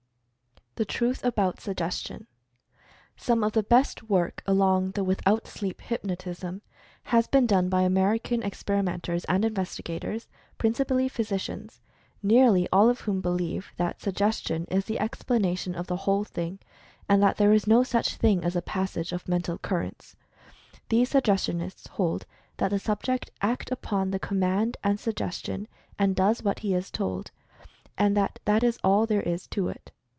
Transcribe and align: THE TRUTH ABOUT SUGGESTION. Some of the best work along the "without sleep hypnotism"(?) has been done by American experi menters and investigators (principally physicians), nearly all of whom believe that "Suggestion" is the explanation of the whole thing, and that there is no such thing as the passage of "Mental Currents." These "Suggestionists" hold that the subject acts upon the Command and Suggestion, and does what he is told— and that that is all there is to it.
THE 0.75 0.85
TRUTH 0.85 1.23
ABOUT 1.25 1.59
SUGGESTION. 1.59 2.27
Some 3.17 3.43
of 3.43 3.51
the 3.51 3.61
best 3.61 4.03
work 4.09 4.41
along 4.47 4.91
the 4.91 5.03
"without 5.03 5.45
sleep 5.45 5.81
hypnotism"(?) 5.81 6.61
has 7.11 7.27
been 7.27 7.45
done 7.45 7.67
by 7.67 7.81
American 7.81 8.41
experi 8.41 8.81
menters 8.81 9.25
and 9.27 9.43
investigators 9.43 10.27
(principally 10.57 11.09
physicians), 11.09 11.81
nearly 12.23 12.69
all 12.71 12.87
of 12.89 13.01
whom 13.01 13.19
believe 13.19 13.73
that 13.75 13.99
"Suggestion" 13.99 14.65
is 14.71 14.85
the 14.85 14.97
explanation 14.97 15.75
of 15.75 15.87
the 15.87 15.97
whole 15.97 16.23
thing, 16.23 16.57
and 17.09 17.21
that 17.21 17.35
there 17.35 17.51
is 17.51 17.67
no 17.67 17.83
such 17.83 18.15
thing 18.15 18.43
as 18.45 18.53
the 18.53 18.61
passage 18.61 19.11
of 19.11 19.27
"Mental 19.27 19.57
Currents." 19.57 20.15
These 20.87 21.11
"Suggestionists" 21.11 21.89
hold 21.89 22.25
that 22.57 22.69
the 22.69 22.79
subject 22.79 23.29
acts 23.41 23.71
upon 23.73 24.09
the 24.11 24.19
Command 24.19 24.77
and 24.85 24.99
Suggestion, 25.01 25.67
and 25.99 26.15
does 26.15 26.41
what 26.41 26.59
he 26.59 26.73
is 26.73 26.89
told— 26.89 27.29
and 27.97 28.15
that 28.15 28.39
that 28.45 28.63
is 28.63 28.79
all 28.85 29.05
there 29.05 29.21
is 29.23 29.47
to 29.47 29.67
it. 29.67 29.91